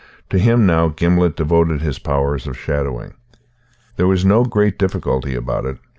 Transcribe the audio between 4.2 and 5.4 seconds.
no great difficulty